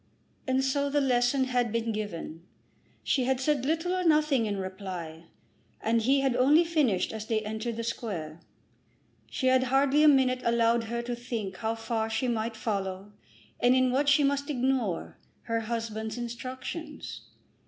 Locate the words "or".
3.93-4.03